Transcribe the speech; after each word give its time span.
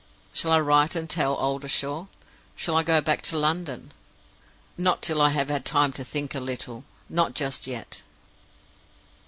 "Shall 0.33 0.51
I 0.51 0.59
write 0.59 0.95
and 0.95 1.07
tell 1.07 1.35
Oldershaw? 1.37 2.07
Shall 2.55 2.75
I 2.75 2.81
go 2.81 3.01
back 3.01 3.21
to 3.21 3.37
London? 3.37 3.91
Not 4.75 5.03
till 5.03 5.21
I 5.21 5.29
have 5.29 5.49
had 5.49 5.63
time 5.63 5.93
to 5.93 6.03
think 6.03 6.33
a 6.33 6.39
little. 6.39 6.85
Not 7.07 7.35
just 7.35 7.67
yet. 7.67 8.01